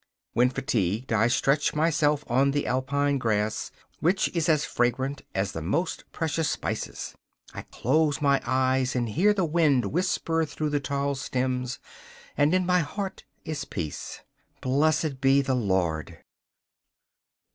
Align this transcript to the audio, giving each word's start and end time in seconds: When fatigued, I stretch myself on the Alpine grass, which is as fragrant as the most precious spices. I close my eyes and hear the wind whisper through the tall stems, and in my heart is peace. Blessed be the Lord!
When 0.33 0.49
fatigued, 0.49 1.13
I 1.13 1.27
stretch 1.27 1.75
myself 1.75 2.23
on 2.27 2.49
the 2.49 2.65
Alpine 2.65 3.19
grass, 3.19 3.69
which 3.99 4.29
is 4.29 4.49
as 4.49 4.65
fragrant 4.65 5.21
as 5.35 5.51
the 5.51 5.61
most 5.61 6.11
precious 6.11 6.49
spices. 6.49 7.13
I 7.53 7.65
close 7.69 8.19
my 8.19 8.41
eyes 8.43 8.95
and 8.95 9.09
hear 9.09 9.31
the 9.31 9.45
wind 9.45 9.85
whisper 9.91 10.43
through 10.43 10.71
the 10.71 10.79
tall 10.79 11.13
stems, 11.13 11.77
and 12.35 12.55
in 12.55 12.65
my 12.65 12.79
heart 12.79 13.25
is 13.45 13.63
peace. 13.63 14.21
Blessed 14.61 15.21
be 15.21 15.39
the 15.43 15.53
Lord! 15.53 16.17